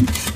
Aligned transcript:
you 0.00 0.35